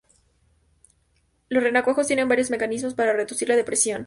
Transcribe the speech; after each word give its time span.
Los 1.49 1.61
renacuajos 1.61 2.07
tienen 2.07 2.27
varios 2.27 2.49
mecanismos 2.49 2.95
para 2.95 3.13
reducir 3.13 3.47
la 3.49 3.55
depresión. 3.55 3.99